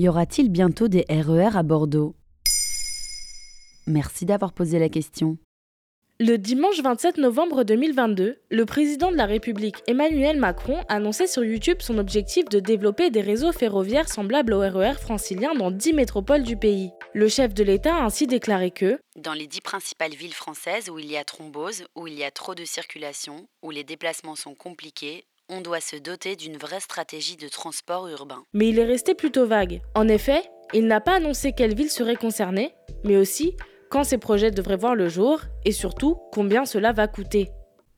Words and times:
Y 0.00 0.08
aura-t-il 0.08 0.48
bientôt 0.48 0.86
des 0.86 1.04
RER 1.10 1.56
à 1.56 1.64
Bordeaux? 1.64 2.14
Merci 3.88 4.26
d'avoir 4.26 4.52
posé 4.52 4.78
la 4.78 4.88
question. 4.88 5.38
Le 6.20 6.36
dimanche 6.36 6.80
27 6.80 7.16
novembre 7.18 7.64
2022, 7.64 8.40
le 8.48 8.64
président 8.64 9.10
de 9.10 9.16
la 9.16 9.26
République 9.26 9.82
Emmanuel 9.88 10.38
Macron 10.38 10.84
annonçait 10.88 11.26
sur 11.26 11.44
YouTube 11.44 11.78
son 11.80 11.98
objectif 11.98 12.48
de 12.48 12.60
développer 12.60 13.10
des 13.10 13.22
réseaux 13.22 13.50
ferroviaires 13.50 14.08
semblables 14.08 14.52
au 14.52 14.60
RER 14.60 14.94
francilien 14.94 15.54
dans 15.54 15.72
10 15.72 15.94
métropoles 15.94 16.44
du 16.44 16.56
pays. 16.56 16.90
Le 17.12 17.26
chef 17.26 17.52
de 17.52 17.64
l'État 17.64 17.96
a 17.96 18.04
ainsi 18.04 18.28
déclaré 18.28 18.70
que 18.70 19.00
Dans 19.16 19.34
les 19.34 19.48
10 19.48 19.62
principales 19.62 20.14
villes 20.14 20.34
françaises 20.34 20.90
où 20.90 21.00
il 21.00 21.10
y 21.10 21.16
a 21.16 21.24
thrombose, 21.24 21.84
où 21.96 22.06
il 22.06 22.14
y 22.14 22.22
a 22.22 22.30
trop 22.30 22.54
de 22.54 22.64
circulation, 22.64 23.48
où 23.62 23.72
les 23.72 23.82
déplacements 23.82 24.36
sont 24.36 24.54
compliqués, 24.54 25.24
on 25.50 25.60
doit 25.60 25.80
se 25.80 25.96
doter 25.96 26.36
d'une 26.36 26.56
vraie 26.56 26.80
stratégie 26.80 27.36
de 27.36 27.48
transport 27.48 28.06
urbain. 28.08 28.42
Mais 28.52 28.68
il 28.68 28.78
est 28.78 28.84
resté 28.84 29.14
plutôt 29.14 29.46
vague. 29.46 29.80
En 29.94 30.06
effet, 30.06 30.42
il 30.74 30.86
n'a 30.86 31.00
pas 31.00 31.16
annoncé 31.16 31.52
quelle 31.52 31.74
ville 31.74 31.90
serait 31.90 32.16
concernée, 32.16 32.74
mais 33.04 33.16
aussi 33.16 33.56
quand 33.90 34.04
ces 34.04 34.18
projets 34.18 34.50
devraient 34.50 34.76
voir 34.76 34.94
le 34.94 35.08
jour 35.08 35.40
et 35.64 35.72
surtout 35.72 36.16
combien 36.32 36.66
cela 36.66 36.92
va 36.92 37.08
coûter. 37.08 37.48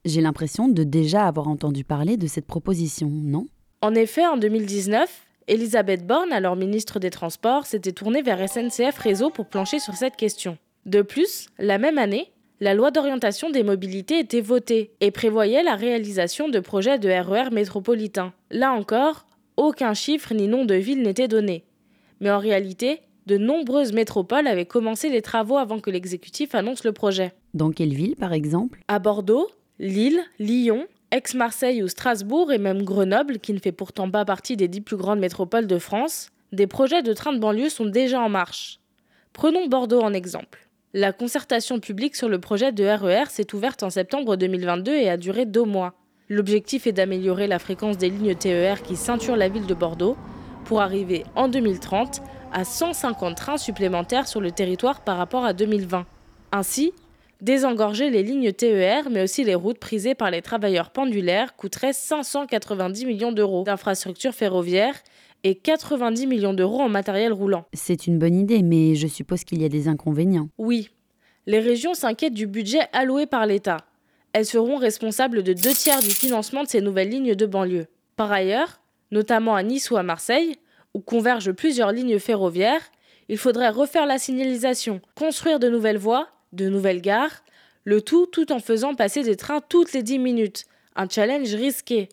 J'ai 0.05 0.21
l'impression 0.21 0.69
de 0.69 0.85
déjà 0.85 1.27
avoir 1.27 1.49
entendu 1.49 1.85
parler 1.85 2.17
de 2.17 2.27
cette 2.27 2.47
proposition, 2.47 3.09
non? 3.11 3.47
En 3.83 3.95
effet, 3.95 4.27
en 4.27 4.37
2019, 4.37 5.11
Elisabeth 5.49 6.07
Borne, 6.07 6.33
alors 6.33 6.55
ministre 6.55 7.01
des 7.01 7.11
Transports, 7.11 7.67
s'était 7.67 7.93
tournée 7.93 8.23
vers 8.23 8.49
SNCF 8.49 8.97
Réseau 8.99 9.31
pour 9.31 9.47
plancher 9.47 9.81
sur 9.81 9.95
cette 9.95 10.17
question. 10.17 10.57
De 10.87 11.03
plus, 11.03 11.49
la 11.59 11.79
même 11.79 11.99
année, 11.99 12.33
la 12.61 12.75
loi 12.75 12.91
d'orientation 12.91 13.49
des 13.49 13.63
mobilités 13.63 14.19
était 14.19 14.43
votée 14.43 14.93
et 15.01 15.11
prévoyait 15.11 15.63
la 15.63 15.77
réalisation 15.77 16.51
de 16.51 16.61
projets 16.61 16.99
de 16.99 17.09
RER 17.09 17.51
métropolitains. 17.51 18.35
Là 18.51 18.73
encore, 18.73 19.27
aucun 19.57 19.95
chiffre 19.95 20.35
ni 20.35 20.47
nom 20.47 20.67
de 20.67 20.75
ville 20.75 21.01
n'était 21.01 21.29
donné. 21.29 21.65
Mais 22.21 22.31
en 22.31 22.39
réalité, 22.39 23.01
de 23.25 23.39
nombreuses 23.39 23.95
métropoles 23.95 24.47
avaient 24.47 24.67
commencé 24.67 25.09
les 25.09 25.23
travaux 25.23 25.57
avant 25.57 25.81
que 25.81 25.91
l'exécutif 25.91 26.55
annonce 26.55 26.85
le 26.85 26.93
projet. 26.93 27.33
Dans 27.55 27.71
quelle 27.71 27.95
ville, 27.95 28.17
par 28.17 28.35
exemple? 28.35 28.81
À 28.89 28.99
Bordeaux, 28.99 29.49
Lille, 29.79 30.21
Lyon, 30.39 30.87
Aix-Marseille 31.13 31.83
ou 31.83 31.89
Strasbourg 31.89 32.53
et 32.53 32.59
même 32.59 32.83
Grenoble, 32.83 33.39
qui 33.39 33.55
ne 33.55 33.59
fait 33.59 33.73
pourtant 33.73 34.11
pas 34.11 34.27
partie 34.27 34.59
des 34.59 34.69
dix 34.69 34.83
plus 34.83 34.97
grandes 34.97 35.21
métropoles 35.21 35.67
de 35.67 35.79
France, 35.79 36.29
des 36.53 36.67
projets 36.67 37.03
de 37.03 37.15
trains 37.15 37.33
de 37.33 37.39
banlieue 37.39 37.71
sont 37.71 37.87
déjà 37.87 38.21
en 38.21 38.29
marche. 38.29 38.81
Prenons 39.33 39.67
Bordeaux 39.67 40.01
en 40.01 40.13
exemple. 40.13 40.70
La 40.93 41.13
concertation 41.13 41.79
publique 41.79 42.17
sur 42.17 42.29
le 42.29 42.41
projet 42.41 42.73
de 42.73 42.85
RER 42.85 43.27
s'est 43.29 43.55
ouverte 43.55 43.85
en 43.85 43.91
septembre 43.91 44.35
2022 44.35 44.93
et 44.93 45.09
a 45.09 45.17
duré 45.17 45.47
deux 45.47 45.63
mois. 45.63 45.95
L'objectif 46.29 46.89
est 46.89 46.93
d'améliorer 46.93 47.47
la 47.47 47.61
fréquence 47.61 47.97
des 47.97 48.11
lignes 48.11 48.35
TER 48.35 48.83
qui 48.83 48.97
ceinturent 48.97 49.37
la 49.37 49.49
ville 49.49 49.67
de 49.67 49.75
Bordeaux 49.75 50.17
pour 50.65 50.81
arriver 50.81 51.23
en 51.37 51.47
2030 51.47 52.23
à 52.53 52.65
150 52.65 53.37
trains 53.37 53.57
supplémentaires 53.57 54.27
sur 54.27 54.41
le 54.41 54.51
territoire 54.51 55.05
par 55.05 55.17
rapport 55.17 55.45
à 55.45 55.53
2020. 55.53 56.07
Ainsi, 56.51 56.93
désengorger 57.41 58.11
les 58.11 58.25
lignes 58.25 58.51
TER, 58.51 59.11
mais 59.13 59.23
aussi 59.23 59.45
les 59.45 59.55
routes 59.55 59.79
prisées 59.79 60.17
par 60.17 60.33
les 60.33 60.43
travailleurs 60.43 60.91
pendulaires, 60.91 61.55
coûterait 61.55 61.93
590 61.93 63.07
millions 63.07 63.31
d'euros 63.31 63.63
d'infrastructures 63.63 64.35
ferroviaires 64.35 64.97
et 65.45 65.55
90 65.55 66.27
millions 66.27 66.55
d'euros 66.55 66.81
en 66.81 66.89
matériel 66.89 67.33
roulant. 67.33 67.67
C'est 67.73 68.07
une 68.07 68.19
bonne 68.19 68.35
idée, 68.35 68.63
mais 68.63 68.95
je 68.95 69.07
suppose 69.07 69.45
qu'il 69.45 69.63
y 69.63 69.65
a 69.65 69.69
des 69.69 69.89
inconvénients. 69.89 70.49
Oui, 70.59 70.91
les 71.47 71.61
régions 71.61 71.95
s'inquiètent 71.95 72.35
du 72.35 72.47
budget 72.47 72.81
alloué 72.93 73.27
par 73.27 73.47
l'État. 73.47 73.79
Elles 74.33 74.47
seront 74.47 74.77
responsables 74.77 75.43
de 75.43 75.53
deux 75.53 75.73
tiers 75.73 76.01
du 76.01 76.11
financement 76.11 76.63
de 76.63 76.69
ces 76.69 76.81
nouvelles 76.81 77.09
lignes 77.09 77.35
de 77.35 77.47
banlieue. 77.47 77.87
Par 78.17 78.31
ailleurs, 78.31 78.81
notamment 79.11 79.57
à 79.57 79.63
Nice 79.63 79.91
ou 79.91 79.97
à 79.97 80.03
Marseille, 80.03 80.57
où 80.95 81.01
convergent 81.01 81.53
plusieurs 81.53 81.93
lignes 81.93 82.19
ferroviaires, 82.19 82.93
il 83.29 83.39
faudrait 83.39 83.71
refaire 83.71 84.07
la 84.07 84.19
signalisation, 84.19 85.01
construire 85.15 85.59
de 85.59 85.69
nouvelles 85.69 85.99
voies, 85.99 86.29
de 86.53 86.69
nouvelles 86.69 87.01
gares, 87.01 87.43
le 87.85 88.03
tout 88.03 88.27
tout 88.27 88.53
en 88.53 88.59
faisant 88.59 88.95
passer 88.95 89.23
des 89.23 89.37
trains 89.37 89.61
toutes 89.61 89.93
les 89.93 90.03
10 90.03 90.19
minutes. 90.19 90.67
Un 90.97 91.09
challenge 91.09 91.55
risqué. 91.55 92.09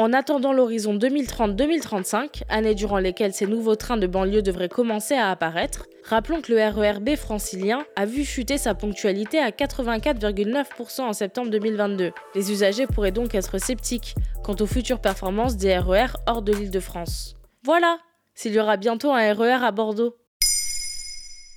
En 0.00 0.14
attendant 0.14 0.54
l'horizon 0.54 0.96
2030-2035, 0.96 2.44
année 2.48 2.74
durant 2.74 2.96
lesquelles 2.96 3.34
ces 3.34 3.46
nouveaux 3.46 3.76
trains 3.76 3.98
de 3.98 4.06
banlieue 4.06 4.40
devraient 4.40 4.70
commencer 4.70 5.12
à 5.12 5.28
apparaître, 5.28 5.88
rappelons 6.04 6.40
que 6.40 6.54
le 6.54 6.58
RERB 6.58 7.16
francilien 7.16 7.84
a 7.96 8.06
vu 8.06 8.24
chuter 8.24 8.56
sa 8.56 8.74
ponctualité 8.74 9.38
à 9.38 9.50
84,9% 9.50 11.02
en 11.02 11.12
septembre 11.12 11.50
2022. 11.50 12.12
Les 12.34 12.50
usagers 12.50 12.86
pourraient 12.86 13.12
donc 13.12 13.34
être 13.34 13.58
sceptiques 13.58 14.14
quant 14.42 14.56
aux 14.58 14.66
futures 14.66 15.02
performances 15.02 15.58
des 15.58 15.76
RER 15.76 16.16
hors 16.26 16.40
de 16.40 16.54
l'île 16.54 16.70
de 16.70 16.80
France. 16.80 17.36
Voilà, 17.62 17.98
s'il 18.34 18.54
y 18.54 18.58
aura 18.58 18.78
bientôt 18.78 19.10
un 19.10 19.34
RER 19.34 19.62
à 19.62 19.70
Bordeaux. 19.70 20.16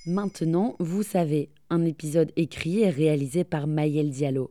Maintenant, 0.04 0.76
vous 0.80 1.02
savez, 1.02 1.48
un 1.70 1.86
épisode 1.86 2.30
écrit 2.36 2.82
et 2.82 2.90
réalisé 2.90 3.44
par 3.44 3.66
Maël 3.66 4.10
Diallo. 4.10 4.50